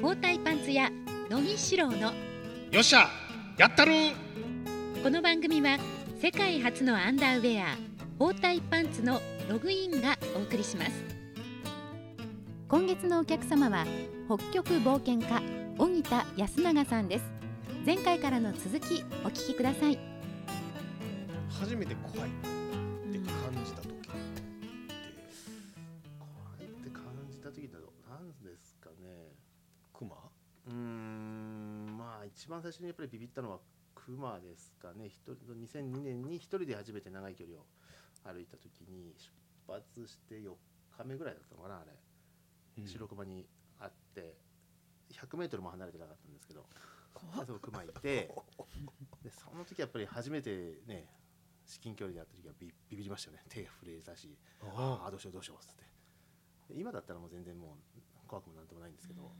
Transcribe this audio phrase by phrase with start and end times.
[0.00, 0.90] 包帯パンツ屋
[1.30, 2.12] 乃木志郎の
[2.70, 3.08] よっしゃ
[3.56, 3.92] やったる
[5.02, 5.78] この番組は
[6.20, 7.76] 世界初のアンダーウェア
[8.18, 10.90] 包帯パンツのログインがお送りします。
[12.68, 13.86] 今月のお客様は
[14.26, 15.42] 北極冒険家
[15.78, 17.24] 荻田安永さんです。
[17.86, 19.98] 前回からの続きお聞きください。
[21.48, 22.32] 初めて怖いっ
[23.12, 23.88] て感じた時。
[23.88, 24.08] って、
[26.18, 26.28] 怖
[26.60, 29.45] いって感じた時だと何ですかね
[29.96, 30.16] クマ
[30.66, 33.58] うーんまあ一番最初にやっぱりビビったのは
[33.94, 35.06] クマですかね。
[35.06, 37.64] 一人2002年に一人で初めて長い距離を
[38.24, 39.14] 歩いた時に
[39.66, 40.52] 出発して4
[40.98, 43.46] 日目ぐらいだったのかなあれ、白熊に
[43.78, 44.36] 会って
[45.12, 46.66] 100メートルも離れてなかったんですけど。
[47.16, 48.28] その熊いて
[49.22, 51.08] でその時やっぱり初めてね
[51.64, 53.42] 至近距離で会った時はビビビりましたよね。
[53.48, 55.10] 手が震えたしああ。
[55.10, 55.82] どうしようどうしようっつって。
[56.74, 59.32] で今だったらもう全然もう怖くもなんともないんですけど、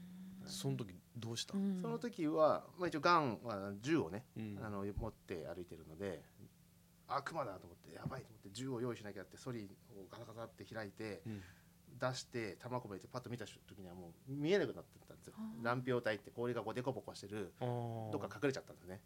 [0.47, 4.59] その時どうした、その時は、まあ、一応ガンは銃をね、うん。
[4.63, 6.21] あの持って歩いてるので
[7.07, 11.41] あクマだと思ってやばいと思って銃を用意しなきゃってソリをガサガサって開いて、うん
[11.99, 15.33] 出して弾込めてパッと見た時にはもう見えなくなってたんですよ。
[15.63, 17.53] 乱氷体って氷がこうデコボコしてる。
[17.59, 19.01] どどっか隠れちゃったんですね。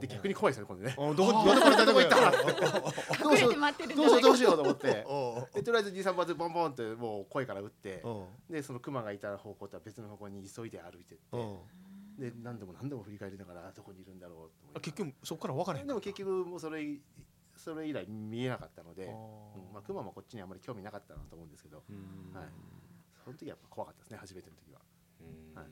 [0.00, 0.96] でで逆に怖いですよね今度ね。
[0.98, 3.54] あどこ行ったどこ行ったどうしよう
[3.94, 11.64] どうしようどうしよようと思っておでとりあえず23発ボンボンってもう声から撃っておでそのクマがいた方向とは別の方向に急いで歩いてってお
[12.18, 16.82] で何度も何度も振り返りながらどこにいるんだろうと結局そこから分からへんでも結局もうそれ
[17.66, 19.10] それ以来見えなかったので、うん
[19.74, 22.32] まあ、クマもこっちにあまり興味なかったなと思うんですけど、うん。
[22.32, 22.48] はい、
[23.24, 24.80] その時はやっぱ怖かったですね初めての時は。
[25.20, 25.58] うん。
[25.58, 25.66] はい。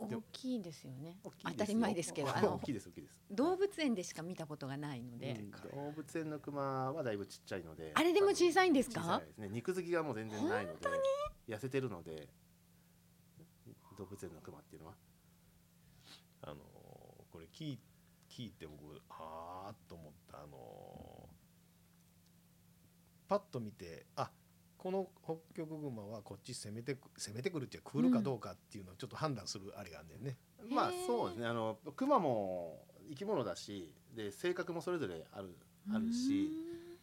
[0.00, 1.18] 大きいですよね。
[1.22, 3.14] 当たり前ですけどあ大のきいです大きいです。
[3.30, 5.50] 動物園でしか見たことがないので、うん。
[5.86, 7.92] 動物園のクマはだいぶちっちゃいので。
[7.94, 9.00] あれでも小さいんですか？
[9.00, 9.48] 小さいですね。
[9.52, 10.88] 肉付きがもう全然ないので
[11.48, 12.28] 痩せてるので。
[13.96, 14.94] 動物園のクマっていうのは。
[16.42, 16.58] あのー
[17.30, 17.78] これ聞い
[18.36, 20.38] 聞いて僕あーっと思った。
[20.38, 21.34] あのー
[23.26, 24.30] パッと見てあ
[24.76, 30.16] この北極熊はこっち攻めてく攻めてくるっていうか来るかどうかっていうのをちょっと判断するあれがあんね。
[30.16, 30.36] んね。
[30.68, 31.46] まあへーそうですね。
[31.46, 35.56] あのクマも生き物だしで性格もそれぞれある
[35.94, 36.50] あるし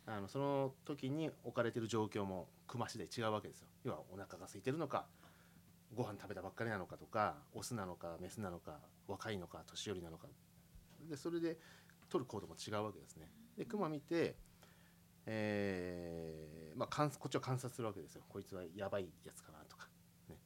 [0.06, 3.68] あのその時に置かれてる状況もクマ次第違うわけですよ。
[3.84, 5.08] 要はお腹が空いてるのか
[5.96, 10.28] ご飯食べたばっかりなのかとかオスなのかメスなのか若いのか年寄りなのか
[11.10, 11.58] でそれで
[12.10, 13.32] 取る行動も違うわけですね。
[13.58, 14.36] でクマ見て
[15.26, 18.24] えーまあ観こっちを観察するわけですよ。
[18.28, 19.88] こいつはやばいやつかなとか、
[20.30, 20.38] ね、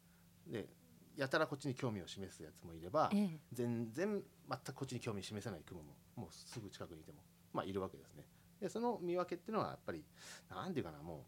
[0.47, 0.67] で
[1.15, 3.39] やたらこっちに興味を示すやつもいれば、ええ。
[3.53, 7.19] 全然全くこっちに興味示さないクマももうすぐ近くにいても
[7.53, 8.25] まあいるわけですね。
[8.59, 10.03] でその見分けっていうのはやっぱり
[10.49, 11.25] なんていうかなも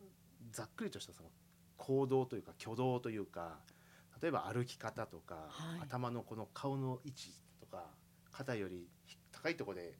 [0.00, 1.30] うざっくりとしたその
[1.76, 3.58] 行動というか挙動というか
[4.20, 5.80] 例えば歩き方とか、はい。
[5.82, 7.34] 頭のこの顔の位置
[8.40, 9.92] 肩よりひ高いところで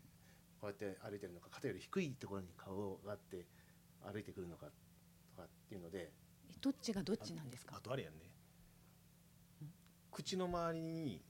[0.60, 3.44] こうやって歩いてるのか肩より低いところに顔があって
[4.02, 4.72] 歩いてくるのかと
[5.36, 6.10] かっていうので
[6.62, 7.74] どっちがどっちなんですか？
[7.76, 8.20] あとあれやんね。
[10.10, 11.22] 口の周りに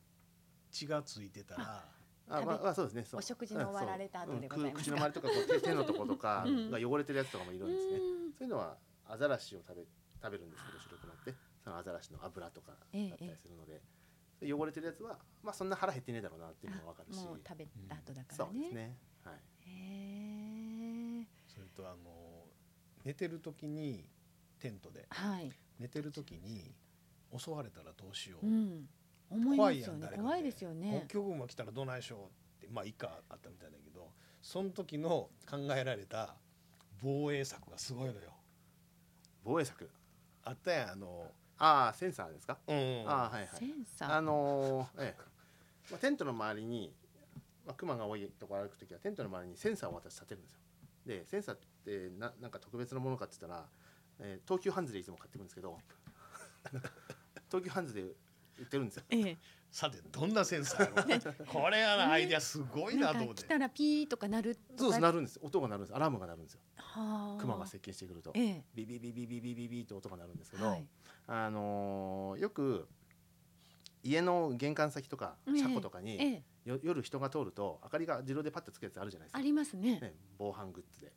[0.71, 1.85] 血がついてたら
[2.29, 3.05] 食べあまあ、まあそうですね。
[3.05, 3.19] そう。
[3.19, 4.87] お食事の終わられた後でございます。
[4.87, 4.91] かうん。
[4.91, 6.71] 口の周りとかこう手手のとことかうん。
[6.71, 8.33] が汚れてるやつとかもいるんですね、うん。
[8.39, 8.77] そういうのは
[9.09, 9.83] アザラシを食べ
[10.23, 11.35] 食べるんですけど白くなって。
[11.63, 13.83] そのアザラシの油とかだったりするので、
[14.43, 17.25] 汚れてるやつはまあそんな腹減ってねえだろうなっていうのもわかるし。
[17.25, 18.59] もう食べた後だかそらね。
[18.59, 18.97] うですね。
[19.25, 19.35] はい。
[19.67, 22.47] へえそれとあの
[23.05, 24.05] 寝てる時に
[24.59, 25.07] テントで。
[25.11, 26.75] はい、寝てる時に
[27.37, 28.89] 襲われたらどうしよう、うん、
[29.31, 29.83] 思いま怖すよね。
[29.83, 31.05] いやん誰か怖いですよね。
[31.07, 34.11] 北極熊来たらどないしようってまあ一回あったみたいだけど
[34.43, 36.35] その時の考えられた
[37.03, 38.33] 防衛策がすごいのよ。
[39.45, 39.89] 防衛策？
[40.43, 43.49] あったやんあのああセンサーですか、うんああはいはい。
[43.55, 44.15] センサー。
[44.17, 45.23] あのーええ。
[45.91, 46.93] まあ、テントの周りに、
[47.67, 50.61] まあ、クマが多いところ歩くときはテントの周りにセンサーを私立てるんですよ。
[51.07, 53.67] でセンサーってななんか特別なものかって言ったら、
[54.21, 55.79] えー東急ハンズでいつも買ってくるんですけど
[57.51, 58.05] 東急ハンズで
[58.61, 59.03] 売ってるんですよ。
[59.09, 59.39] ええ。
[59.71, 63.45] さてどんなセンサー これはなアイデアすごいなと思って。
[63.45, 66.61] 来たらピーとか鳴るそうです鳴るんです音が鳴るんですアラームが鳴るんですよ。
[66.77, 67.41] はあ。
[67.41, 68.33] クマが接近してくると。
[68.35, 68.65] ええ。
[68.75, 70.87] ビビビビビビビビと音が鳴るんですけど、はい。
[71.27, 72.89] あのーよく
[74.03, 75.59] 家の玄関先とかええ。
[75.59, 76.71] 車庫とかに、ええ。
[76.71, 80.01] よ夜人が通ると明かりが自動でパッとつくやつあるじゃないですか、ありますね。
[80.01, 81.13] ね、防犯グッズで。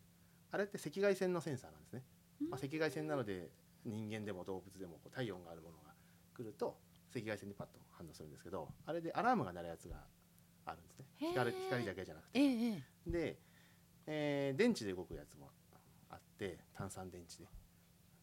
[0.52, 2.04] あれって赤外線のセンサーなんですね、
[2.50, 3.50] まあ、赤外線なので
[3.86, 5.96] 人間でも動物でもこう体温があるものが
[6.36, 6.78] 来ると
[7.16, 9.98] 赤外線にパッと反応するんですけどあれでアラームが鳴るやつが
[10.66, 11.06] あるんですね。
[11.20, 12.40] 光光だけじゃなくて。
[12.40, 13.12] ええええ。
[13.12, 13.40] で、
[14.08, 15.50] えー電池で動くやつも
[16.10, 17.50] あって炭酸電池で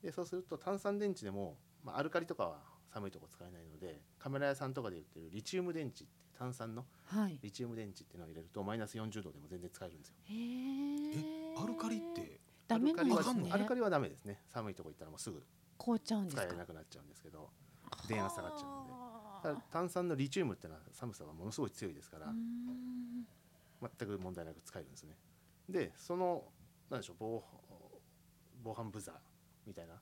[0.02, 7.38] でそうすると炭酸電池でも、まあ、アルカリとかは寒いとこ使えないのでカメラ屋さんとかで売ってるリチウム電池って炭酸のはい。
[7.42, 10.14] リチウム電池っていうのを入れるとマイナス40度でも全然使えるんですよ。
[10.24, 13.50] へええアルカリってダメなんですアルカリはね。
[13.52, 14.40] アルカリはダメですね。
[14.54, 15.42] 寒いとこ行ったらもうすぐ
[15.76, 16.42] 凍っちゃうんですか？
[16.46, 17.50] 使えなくなっちゃうんですけど
[18.08, 19.62] 電圧下がっちゃうんで。
[19.70, 22.26] 炭酸のリチウムってのは寒さがものすごい強いですから
[23.80, 25.16] 全く問題なく使えるんですね。
[25.68, 26.44] でその
[26.90, 27.42] なんでしょう防
[28.62, 29.14] 防犯ブザー
[29.66, 29.94] みたいな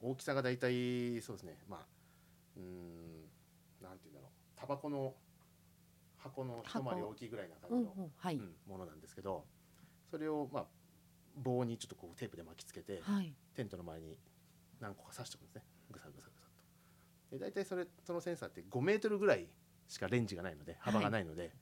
[0.00, 1.58] 大きさが大体そうですね。
[1.68, 1.86] まあ
[2.56, 3.28] うーん
[3.82, 4.30] なんていうんだろう。
[4.56, 5.14] タバコの
[6.16, 9.44] 箱の一回り大きいぐらいな感うんじの、うんはい、うんものなんですけど
[10.10, 10.66] それをまあ
[11.36, 13.34] 棒にちょっとこうテープで巻きつけてはい。
[13.54, 14.16] テントの前に
[14.80, 15.62] 何個か刺しておくんですね。
[15.90, 16.28] ぐさぐさ
[17.32, 19.46] 大体それそのセンサーって5メートルぐらい
[19.88, 21.52] しかレンジがないので幅がないので、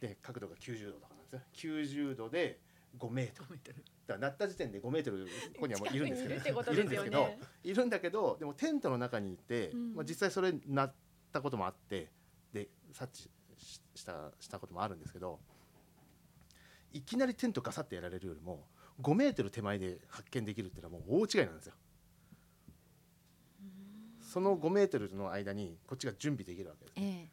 [0.00, 1.72] で角度が90度とかなんですよ。
[1.74, 2.60] 90度で
[2.98, 3.58] 5メートル。
[3.58, 3.82] だか
[4.14, 7.28] ら鳴った時点で5メートルここにはもういるんですけどいるんですけど
[7.64, 9.94] いるんだけどでもテントの中にいて、うん。
[9.94, 10.94] まあ、実際それ鳴っ
[11.32, 12.10] たこともあって
[12.52, 13.30] で察知
[13.62, 15.40] ししたしたこともあるんですけど
[16.92, 18.66] いきなりテントガサッてやられるよりも
[19.02, 21.74] 5メートル手前で発見できるっていうのはもう大違いなんですよ。
[24.36, 26.94] その5メートルの間にこっちが準備できるわけです。
[26.96, 27.30] え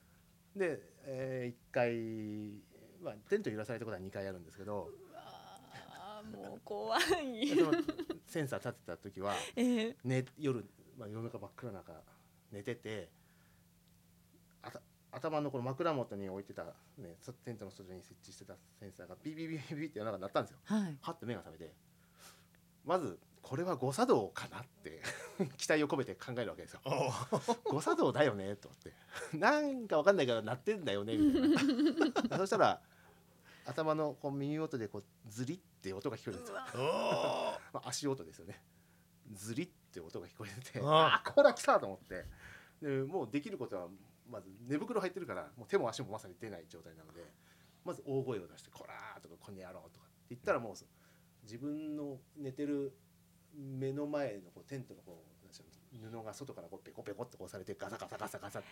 [0.55, 0.57] え。
[0.57, 4.88] で、え1回、まあ、テント揺らされたことは2回あるんですけど。
[6.31, 7.01] もう怖い。
[8.25, 9.97] センサー立てた時は、ええ。
[10.05, 10.65] ね、夜、
[10.97, 11.91] まあ、夜中真っ暗な中
[12.53, 13.09] 寝てて
[14.61, 16.63] あた頭のこの枕元に置いてた、
[16.97, 20.59] ね、そテントの外に設置してたセンサーがビビビビビって夜中鳴ったんですよ。
[20.63, 20.97] はい。
[21.01, 21.73] はっと目が覚めて。
[22.85, 25.01] まずこれは誤作動かなって
[25.57, 26.81] 期待を込めて考えるわけですよ。
[27.66, 28.94] 誤作動だよねと思って。
[29.38, 31.34] なんかわかんないから鳴ってんだよねみ
[32.13, 32.38] たいな。
[32.38, 32.81] そしたら
[33.66, 38.63] 頭のこう耳元でこうズリって音が聞こえるんですよ、まあ、足音ですよね。
[39.34, 42.25] ズリって音が聞こえててああこら来たと思って。
[42.81, 43.90] でもうできることは
[44.30, 47.30] まず寝袋入ってるからもう手も足もまさに出ない状態なので
[47.84, 50.86] まず大声を出して「こら!」とか「こんにゃろう」とかって言ったらもうそ
[51.44, 52.98] 自分の寝てる
[53.55, 55.33] 目の前のこうテントのこう
[55.91, 58.67] 布が外からこうペコペコってこうされてガサガサガサガサって。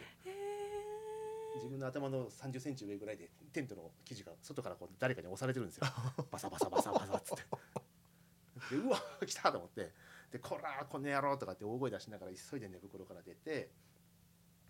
[1.56, 5.88] 自分の頭の3 0センチ上ぐらいでテントの生地が外からこう誰かに押されてるんですよ。
[6.31, 8.75] バサバサバサバサっつって。
[8.75, 9.92] でうわ来たと思って。
[10.31, 13.72] でこらこの野郎とかって大声出しながら急いで寝袋から出て。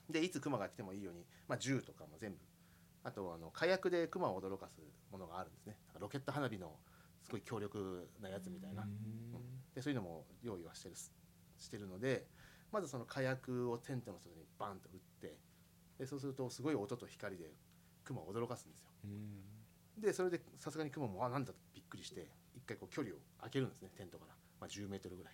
[0.10, 2.40] でいつクマが来てもいいように、まあ、銃とかも全部。
[3.04, 4.82] あとあの火薬でクマを驚かす
[5.12, 5.78] ものがあるんですね。
[6.00, 6.80] ロケット花火の
[7.22, 8.88] すごい強力なやつみたいな
[9.76, 12.28] でそういうのも用意はしてるしてるので
[12.72, 15.38] まずその火薬をテントの外にバンと撃って
[16.00, 17.52] でそうするとすごい音と光で
[18.04, 18.88] クマを驚かすんですよ。
[19.98, 25.34] でそれでさすがにクマもあなんだとびっくりして一回こう距離を空けるんですねテントから、まあ、10メートルぐらい。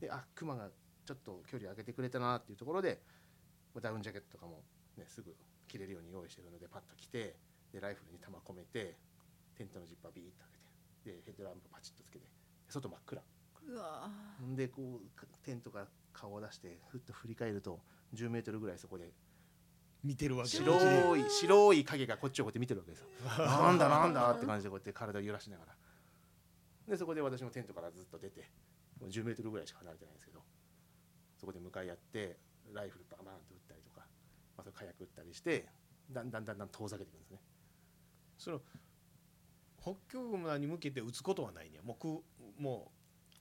[0.00, 0.68] であクマが
[1.06, 3.00] ちょっと距離を空けてくれたなっていうところで
[3.74, 4.62] まあダウンジャケットとかも、
[4.96, 5.34] ね、すぐ
[5.66, 7.36] 着れるように用意してるのでパッと着て
[7.72, 8.96] でライフルに弾込めて
[9.56, 10.52] テントのジッパービーッと開
[11.04, 12.26] けてでヘッドランプパチッとつけて
[12.68, 13.22] 外真っ暗
[14.44, 17.80] んでこうかテントから顔を出してふっと振り返ると
[18.14, 19.10] 10メートルぐらいそこで
[20.04, 23.08] 見てるわけ白い白い影がこっちをこうやって見てるわけですよ。
[23.44, 25.76] なんだなんだって感じでこうやって体を揺らしながら
[26.86, 28.50] でそこで私もテントからずっと出て
[29.00, 30.42] もう10メートルぐらいしか離れてないんですけど
[31.36, 32.38] そこで向かい合って
[32.72, 34.00] ライフルバンバンと撃ったりとか、
[34.56, 35.68] まあ、それ火薬撃ったりして
[36.10, 37.42] だんだんだんだん遠ざけていくんですね。
[38.38, 38.62] その
[39.80, 42.22] 北極村に向けて撃つことはないねもうく
[42.60, 42.92] も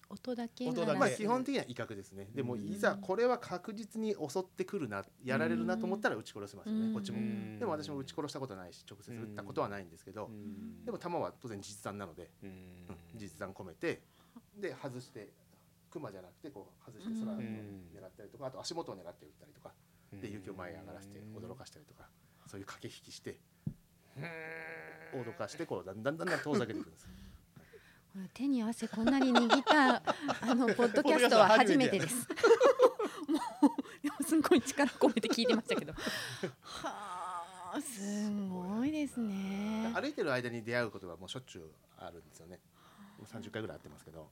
[0.10, 1.00] 音だけ音だけ。
[1.00, 2.30] まあ基本的には威嚇ですね。
[2.34, 6.88] でもうんいざこれは確実に襲ってくるなやられるなと思ったら撃ち殺せますようん。
[6.90, 7.18] ねこっちも。
[7.18, 7.22] う。
[7.22, 7.60] ん。
[7.60, 12.50] でも私も撃ち殺したことないし直接撃ったことはないんですけどうでも弾は当然実弾なのでうん。
[12.50, 14.02] うん実弾込めて
[14.56, 15.32] で外して
[15.90, 17.42] 熊じゃなくてこう外して空をうん。
[17.94, 19.74] 狙ったりとかあと足元を狙って撃ったりとか
[20.14, 22.08] で雪を前へ上がらせて驚かしたりとか
[22.48, 23.38] そういう駆け引きして
[25.14, 27.08] 脅かしてこうだんだんだんだん遠ざけていくんです。
[28.34, 29.96] 手に汗こんなに握った
[30.42, 32.28] あのポッドキャストは初めてです。
[33.28, 33.40] も
[34.20, 35.94] うすごい力込めて聞いてましたけど。
[36.62, 39.92] はあ、すごいですね。
[39.94, 42.60] 歩いてる間に出会うことがもうしょっちゅうあるんですよね。
[43.18, 44.30] もう30回ぐらい会ってますけど。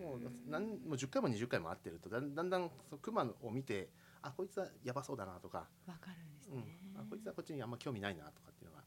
[0.00, 2.68] もうなんもう10回も20回も会ってるとだんだんだん
[3.00, 3.90] クマを見て
[4.22, 6.78] あこいつはやばそうだなとか、わかるんですうんね。
[6.96, 8.82] あこいつはこっちにあんま興味ないなとかっていうのが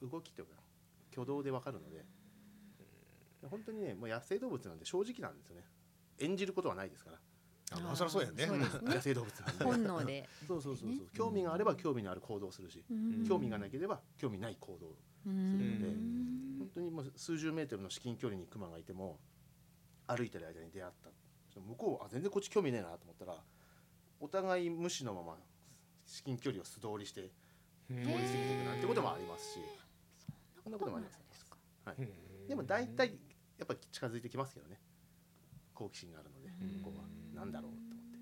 [0.00, 0.54] 動きというか
[1.12, 2.04] 挙動でわかるので、
[3.48, 5.62] 本当にねもう野生動物なんで正直なんですよね。
[6.18, 7.18] 演じることはないですから。
[7.72, 8.46] あまあそりゃそうやね。
[8.82, 9.64] 野生動物なんで。
[9.64, 10.28] 本能で。
[10.46, 11.10] そうそうそうそう、ね。
[11.12, 13.24] 興味があれば興味のある行動をするし、うん。
[13.26, 14.92] 興味がなければ興味ない行動う
[15.24, 16.58] するのでん。
[16.58, 19.18] 本当にもう数十メートルの至近距離にクマがいても
[20.06, 21.10] 歩いてる間に出会った。
[21.60, 23.34] 向こうはあ全然こっち興味ねえなと思ったら
[24.20, 25.38] お互い無視のまま
[26.04, 27.24] 至近距離を素通りしてへ
[27.88, 29.60] 通り過ぎていくなんてこともありますし。
[30.62, 31.18] そんなこともあります。
[31.18, 31.56] ですか。
[31.86, 32.48] ー。
[32.48, 33.16] でも大体
[33.58, 34.80] やっぱ近づいてきますけどね。
[35.74, 36.82] 好奇心があるのでうん。
[36.82, 37.04] ここは。
[37.34, 38.16] 何だろうと思って。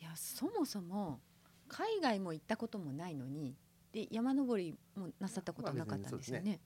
[0.00, 0.04] い。
[0.04, 1.20] やそもそも
[1.68, 3.56] 海外も行ったこともないのに
[3.92, 6.60] で山登りもなさったことなかったんですよね。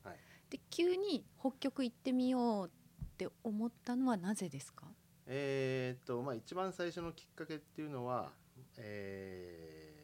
[0.50, 2.70] で急に北極行ってみようっ
[3.16, 4.86] て思ったのはなぜですか？
[5.26, 8.32] えーっとまあ一番最初のきっかけっていうのは、
[8.78, 9.96] えー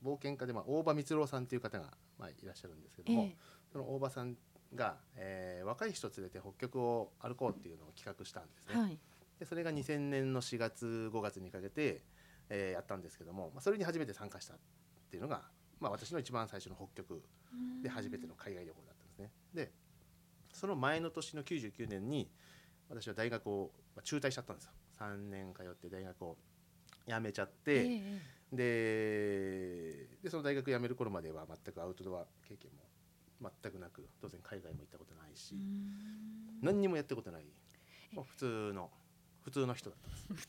[0.00, 3.36] 冒険家で、まあ、大場光郎さんっていう方が、まあ、いらっしゃるんですけども、え。
[3.72, 4.36] その大場さん
[4.74, 8.74] が、えー若い人連れて北極を歩こうっていうのを企画したんですね。
[8.74, 8.98] えはい
[9.38, 12.02] でそれが2000年の4月5月にかけて、
[12.48, 14.58] えーやったんですけども、まあ、それに初めて参加したっ
[15.10, 15.42] ていうのが、
[15.80, 17.22] まあ、私の一番最初の北極
[17.82, 19.30] で初めての海外旅行だったんですね。
[19.54, 19.72] で
[20.52, 22.30] その前の年の99年に
[22.88, 26.36] 私は大学をまあ中退しちゃったんですよ3年通って大学を
[27.06, 28.20] 辞めちゃって、ええ
[28.50, 32.87] ででその大学辞める頃までは全くアウトドア経験も
[33.40, 35.54] 全くなく当然海外も行ったことないし、
[36.60, 37.44] 何にもやったことない、
[38.12, 38.90] まあ、普通の
[39.48, 39.98] 普通の人だっ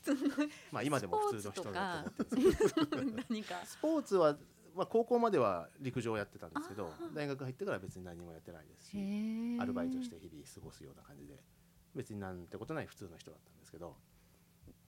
[0.04, 0.30] たんです。
[0.72, 4.38] まあ今でも普通の人だと思ってるんです スポーツは、
[4.74, 11.42] まあ、高校までは陸上をやってたんですけど大学入ってからは別に何もやってないですしアルバイトして日々過ごすような感じで
[11.94, 13.96] 別になんてことない普通の人だったんですけど。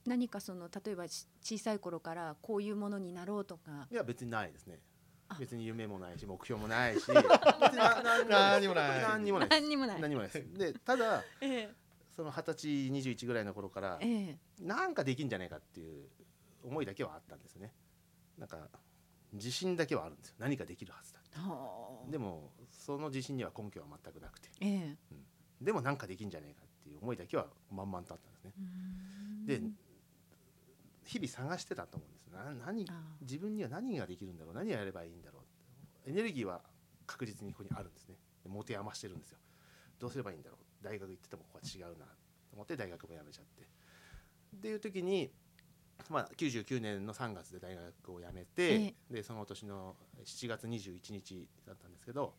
[0.05, 3.87] 何かその例えばし小さい頃からこういうものになろうとか。
[3.89, 4.81] いや別にないですね。
[4.81, 4.92] あ
[5.39, 7.25] 別に夢もないし目標もないし 別に
[7.79, 9.03] な何にもない。
[9.03, 9.49] 何にもない。
[9.49, 10.01] です何にもない。
[10.01, 10.53] 何もないです。
[10.55, 11.75] でただええ。
[12.15, 14.39] その二十歳21ぐらいの頃からええ。
[14.61, 16.09] なんかできんじゃないかっていう
[16.65, 17.73] 思いだけはあったんですよね。
[18.39, 18.69] なんか
[19.33, 20.37] 自信だけはあるんですよ。
[20.39, 22.11] 何かできるはずだはあ。
[22.11, 24.51] でもその自信には根拠は全くなくて。
[24.61, 24.97] ええ。
[25.61, 28.53] でもなんかできんじゃないかっていう思いだけは満々とあったんですね。
[29.47, 29.63] で
[31.05, 35.41] 日々探してたと思うんですな何あ自分には何ができるんだろう何をやればいいんだろ
[36.07, 36.11] う。
[36.11, 36.61] エネルギーは
[37.07, 38.17] 確実にここにあるんですね。
[38.43, 39.39] で持て余してるんですよ。
[39.99, 40.85] どうすればいいんだろう。
[40.85, 42.07] 大学行っててもここは違うな。
[42.07, 42.11] と
[42.55, 43.63] 思って大学も辞めちゃって。
[44.57, 45.31] っていう時に、
[46.11, 52.35] まあ、99年の3月で大学を辞めて、でその年の7月21日だったんですけど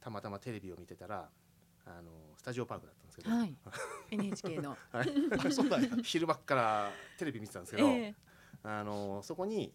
[0.00, 1.28] たまたまテレビを見てたら
[1.86, 3.56] あのスタジオパークだったんですけど、はい。
[4.10, 4.76] NHK の。
[4.92, 5.80] あそうだ。
[5.80, 8.29] よ昼間っからテレビ見てたんですけど、ええ
[8.62, 9.72] あのそこに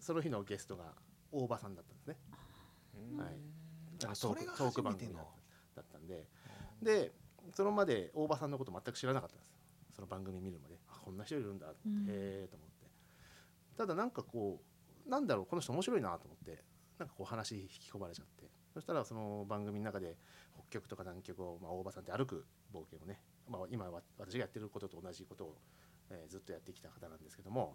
[0.00, 0.94] その日のゲストが
[1.32, 2.16] 大場さんだったんですね。
[3.18, 3.36] はい、
[4.04, 5.22] あのそれがトークトーク番組だ
[5.82, 5.98] った。
[5.98, 6.26] んで。
[6.82, 7.12] で
[7.52, 9.54] そのまで大場さんのこと全く知らなかったんです。
[9.94, 10.76] その番組見るまで。
[10.88, 12.02] あこんな人いるんだうん。
[12.02, 12.86] へえと思って。
[13.76, 14.60] ただなんかこ
[15.06, 16.64] うなんだろうこの人面白いなと思って。
[16.98, 18.50] なんかこう話引き込まれちゃって。
[18.72, 20.16] そしたらその番組の中で
[20.54, 25.56] 北極とか南極を、まあ、大場さんって歩く冒険をね、まあ、今わ私がやってることと同じことを、
[26.10, 27.74] えーずっとやってきた方なんですけども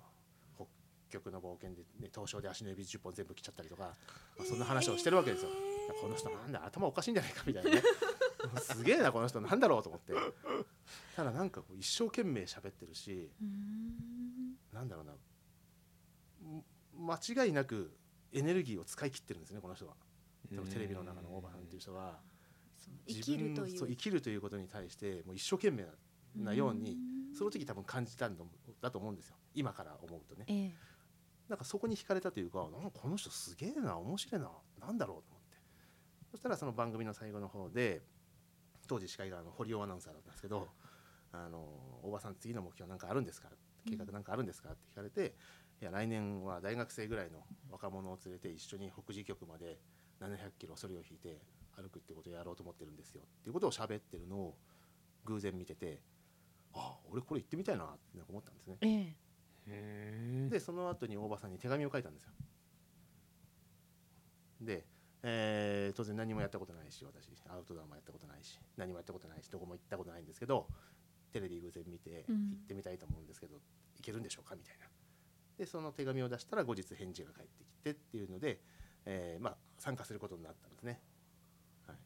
[0.56, 0.66] 北
[1.10, 3.84] 極の冒険で、ね、凍傷で足の指10本全部切っちゃったりとか、
[4.38, 5.50] まあ、そんな話をしてるわけですよ。
[6.02, 7.84] この人なんだ頭おかしいんじゃないかみたいなね。
[8.62, 10.14] すげえなこの人なんだろうと思って。
[11.16, 14.56] ただなんかこう一生懸命喋ってるしん。
[14.74, 15.16] なんだろうなん
[16.98, 17.92] 間違いなく
[18.32, 19.94] エネルギーを使い切ってるんですねこの人は。
[20.72, 22.20] テレビの中の大場さんっていう人は
[22.78, 23.78] そう生きるという。
[23.78, 25.90] そう生きるということに対してもう一生懸命な
[26.36, 26.98] なように
[27.34, 28.38] その時多分感じたん
[28.82, 29.36] だと思うんですよ。
[29.54, 30.46] 今から思うとね。
[30.48, 30.74] ええ。
[31.48, 35.58] なんかそこに惹かれたというかなんかこの人すげえな面白いななんだろうと思って。
[36.32, 38.02] そしたらその番組の最後の方で
[38.88, 40.70] 当時司会があの堀尾アナウンサーだったんですけど
[41.34, 43.50] 「あの大場さん次の目標なんかあるんですか？
[43.86, 45.36] 計画なんかあるんですか?」って聞かれて
[45.82, 49.80] 「いや来年は大学生ぐらいの若者を連れて一緒に北時局まで
[50.20, 51.42] 700キロそれを引いて
[51.76, 54.58] 歩くってことをやろうと思ってるんですよ」っていうことを喋ってるのを
[55.26, 56.02] 偶然見てて
[56.74, 58.78] あ俺これ行ってみたいなってなんか思ったんですね。
[58.82, 59.16] ええ。
[59.68, 62.32] へでその後に大場さんに手紙を書いたんですよ。
[64.62, 64.86] で、
[65.24, 70.68] えー当然何もやったことないし私アウトドアもやったことないし何もやったことないしどこも行ったことないんですけど
[71.32, 72.50] テレビ偶然見てうん。
[72.51, 73.62] 行ってみたいと思うんですけど、行
[74.01, 74.88] けるんでしょうかみたいな。
[75.58, 78.62] でその手紙を出したら後日返事が返ってきてっていうので、
[79.06, 81.01] えーまあ、参加することになったんですね、
[81.88, 81.98] はい、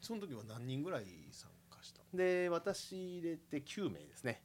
[0.00, 1.53] その時は何人ぐらい参加
[1.84, 2.02] した。
[2.12, 4.42] で私入れて9名ですね。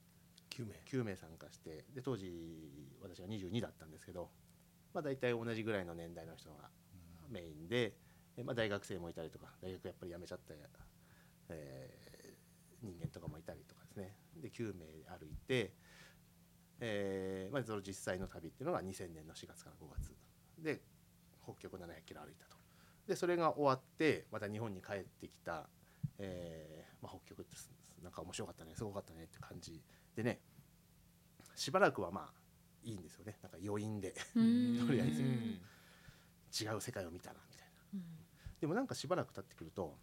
[0.50, 0.76] 9名。
[0.86, 4.30] 9名参加してで当時私が22だったんですけど、
[4.94, 6.70] まあ、大体同じぐらいの年代の人が
[7.30, 7.96] メインで、
[8.38, 10.54] えまあ、大学生もいたりとか大学やっぱり辞めちゃった、
[11.50, 12.10] えー
[12.82, 14.16] 人間とかもいたりとかですね。
[14.38, 14.86] で9名
[15.18, 15.74] 歩いて、
[16.80, 20.16] えーまあ、その実際の旅っていうのが2000年の4月から5月。
[20.58, 20.82] で
[21.44, 22.58] 北極700キロ歩いたと。
[23.08, 25.70] でそれが終わってまた日本に帰ってきた、
[26.20, 27.70] えーまあ、北極ってす。
[28.04, 28.74] なんか面白かったね。
[28.76, 29.24] すごかったね。
[29.24, 29.82] って感じ。
[30.16, 30.40] でね
[31.56, 32.34] しばらくはまあ
[32.84, 33.38] いいんですよね。
[33.42, 34.14] なんか余韻で。
[34.36, 34.88] うん。
[34.88, 35.22] とりあえず。
[35.22, 35.60] うん
[36.52, 38.00] 違う世界を見たなみたいな。
[38.60, 39.96] でもなんかしばらく経ってくると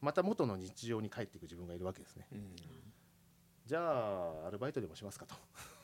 [0.00, 2.28] また元の日常に帰っていく自分がいるわけですね。
[2.30, 2.54] うん。
[3.66, 5.34] じゃあアルバイトでもしますかと。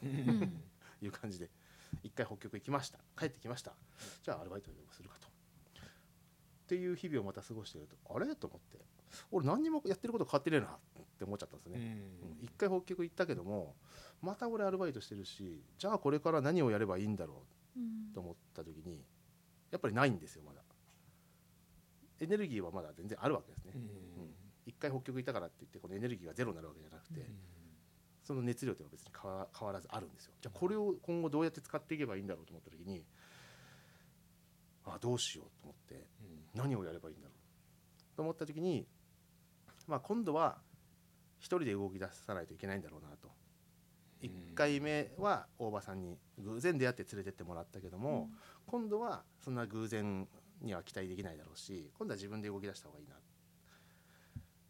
[0.04, 0.62] うん。
[1.02, 1.50] いう感じで。
[2.04, 3.00] 一回北極行きました。
[3.18, 3.72] 帰ってきました。
[4.22, 5.26] じゃあアルバイトでもするかと。
[5.26, 5.30] っ
[6.68, 8.36] ていう日々をまた過ごしているとあれ？
[8.36, 8.78] と思って
[9.31, 10.71] 俺何にもやってること変わってねえなっ
[11.19, 11.99] て思っちゃったんですね、
[12.40, 12.45] うん。
[12.45, 13.75] 一回北極行ったけども
[14.23, 17.43] また俺アルバイトしてるしじゃあこれから何をやればいいんだろ
[17.76, 19.05] うと思った時に
[19.71, 20.62] やっぱりないんですよまだ。
[22.21, 23.73] エネルギーはまだ全然あるわけですね。
[23.75, 24.35] うん。
[24.67, 27.26] 一回北極行ったからって言ってこのエネルギーがゼロになるわけじゃなくて、
[28.23, 30.35] その熱量というのは別に変わ変わらずあるんですよ。
[30.40, 33.05] じゃあこれを今後どうやって使っていけばいいんだろうと思った時に
[34.85, 36.07] あどうしようと思って
[36.55, 38.87] 何をやればいいんだろうと思った時に、
[39.90, 40.59] まあ、今度は
[41.38, 43.28] 一人で動き出さないといけないんだろうなと。
[43.28, 43.30] うん
[44.20, 48.28] 1回目は大場さんに偶然出会って連れてってもらったけども、
[48.66, 50.28] 今度はそんな偶然
[50.61, 53.14] には期待できないだろうし今度は自分で動き出した方がいいな。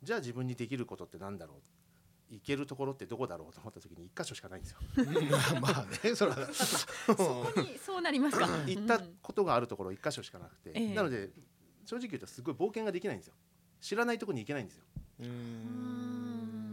[0.05, 1.55] じゃあ自分にできることってなんだろ
[2.31, 2.35] う？
[2.35, 4.79] 行けるところってどこだろうと思った時に1箇所しかないんですよ。
[4.99, 5.03] う
[5.59, 8.47] んまあねそれはそこにそうなりますか。
[8.69, 10.95] 行ったことがあるところ1箇所しかなくて、ええ。
[10.95, 11.31] なので
[11.85, 13.35] 正直言うとすごい冒険ができないんですよ。
[13.81, 14.85] 知らないところに行けないんですよ。
[14.95, 15.03] うん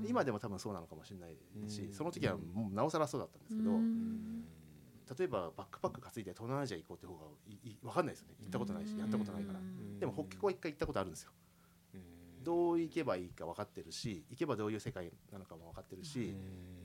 [0.07, 1.37] 今でも多分そうなのかもしれない
[1.69, 1.93] しうん。
[1.93, 4.43] その時はもうなおさらそうだったんですけどうん。
[5.17, 7.19] 例えばバックパック担いで東南アジア行こうって方が
[7.83, 8.35] 分かんないですよね。
[8.41, 9.59] 行ったことないしやったことないから。
[9.59, 9.99] うん。
[9.99, 11.31] でも北極は一回行ったことあるんですよ。
[11.93, 12.43] うん。
[12.43, 16.35] どう行けばいいか分かってるし行けばどういう世界なのかも分かってるし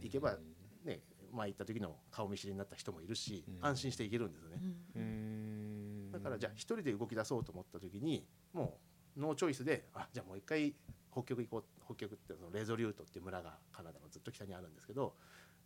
[0.01, 0.37] 行けば
[0.85, 1.01] ね
[1.33, 3.67] 前行った時の顔見知りになった人もいるしうん。
[3.67, 4.61] 安心して行けるんですよね。
[4.97, 6.13] うん。
[6.13, 8.79] だからじゃあ一人で動き出そうと思った時にも
[9.17, 10.75] うノーチョイスであじゃあもう一回
[11.13, 15.15] 北極行こう北極ってそのレゾリュートっていう村がカナダのずっと北にあるんですけど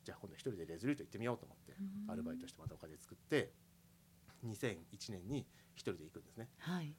[0.05, 2.11] じゃあ今度一人でレゾリュート行ってみようと思ってうん。
[2.11, 3.53] アルバイトしてまたお金作って
[4.45, 4.77] 2001
[5.13, 6.49] 年に一人で行くんですね。
[6.59, 6.95] はい。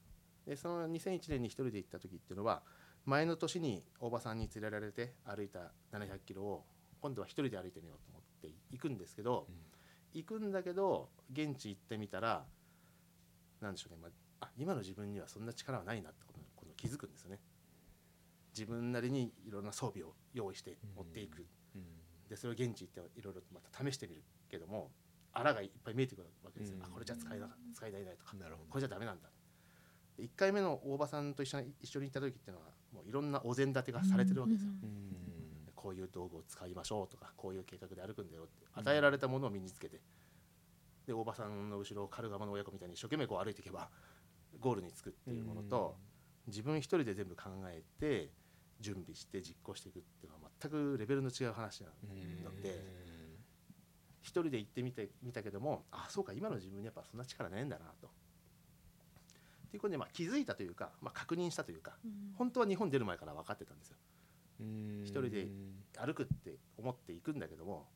[0.45, 2.63] でその2001年に一人で行った時っていうのは
[3.05, 6.65] 前の年に大場さんに連れられて歩いた700キロを
[7.01, 9.47] 今度は一人で歩いてみようと思って行くんですけど、
[10.13, 12.45] 行くんだけど現地行ってみたら
[13.61, 14.09] なんでしょうね、ま
[14.41, 17.39] あ、あ今の自分にはそんな力はないなってことにこの気づくんですよね
[18.57, 21.45] 自分なりにいろんな装備を用意して持っていく、
[22.29, 24.23] でそれを現地行っていろいろとまた試してみる。
[24.49, 24.91] けども
[25.33, 26.83] あらがいっぱい見えてくるわけですよ、うん。
[26.85, 28.35] あこれじゃ使えな使いないなとか。
[28.37, 28.69] なるほど。
[28.69, 29.29] これじゃダメなんだ。
[30.17, 35.17] で1回目の大場さんと一緒に一緒に行った時っていうのはもういろんなお膳立てがされてるわけですよ、うんうん
[35.77, 40.01] こういう道具を使いましょうとかこういう計画で歩くんだよって与えられたものを身につけて。
[41.05, 43.89] で大場さんの後ろをカルガマの親子みたいに一生懸命こう歩いていけば
[44.59, 45.95] ゴールに着くっていうものと
[46.47, 48.31] 自分一人で全部考えて
[48.79, 51.89] 準備して実行していくっていうのは全くレベルの違う話な
[52.43, 52.69] ので
[54.21, 58.07] 一人で行ってみてみたけどもあそうか今の自分にやっぱそんな力ないんだなと。
[58.07, 61.97] っていうことでまあ気づいたというか、まあ、確認したというか
[62.37, 63.97] 本当は日本出る前から分かってたんですよ。
[65.03, 65.47] 一人で
[65.97, 67.87] 歩くって思っていくんだけども、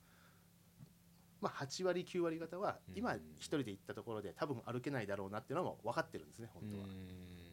[1.41, 6.83] まあ、8割9割方はうん今一人で行ったところで多分歩けないだろうなっていうのも分かってるんですね本当は。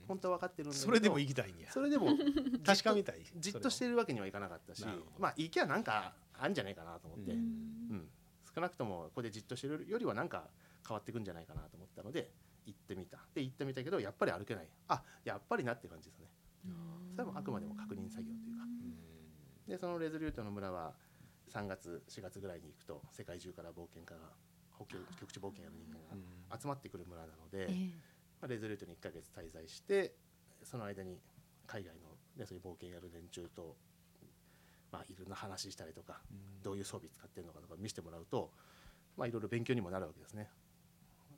[0.08, 0.86] 本当は分かってるんだけど。
[0.86, 1.70] それでも行きたいんや。
[1.70, 2.08] それでも
[2.64, 3.22] 確かめたい。
[3.36, 4.84] じっとしてるわけにはいかなかったし
[5.18, 7.42] まあ行きゃなんかあんじゃないかなと思って、ううん。
[7.42, 8.10] ん
[8.54, 10.50] 少なくともここでじっとしてるよりはなんか
[10.86, 12.32] 変わっていくんじゃないかなと思ったので
[12.64, 13.18] 行ってみた。
[13.34, 14.68] で行ってみたけどやっぱり歩けない。
[14.88, 16.30] あやっぱりなって感じですね。
[17.12, 18.64] それはもうあくまでも確認作業というか。
[19.66, 20.94] でそのレズリュートの村は
[21.50, 24.32] 3月4月ぐらいに行くと世界中から冒険家が
[24.76, 25.98] 北極極地冒険やる人間
[26.48, 30.14] が集まってくる村なので、えまあ、レズリュートに1ヶ月滞在して
[30.62, 31.18] その間に
[31.66, 33.76] 海外の、ね、そういう冒険やる連中と、
[34.92, 36.20] まあ、いろんな話したりとか
[36.62, 38.50] どういう装備使ってるのかとか見せてもらうと、
[39.16, 40.48] まあ、いろいろ勉強にもなるわけですね。